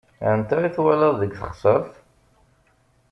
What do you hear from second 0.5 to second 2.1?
i twalaḍ deg teɣseṛt?